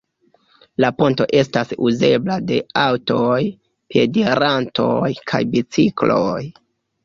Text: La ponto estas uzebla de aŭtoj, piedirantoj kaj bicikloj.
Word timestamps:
La 0.83 0.89
ponto 1.01 1.27
estas 1.41 1.73
uzebla 1.89 2.39
de 2.53 2.57
aŭtoj, 2.85 3.29
piedirantoj 3.95 5.15
kaj 5.33 5.45
bicikloj. 5.57 6.37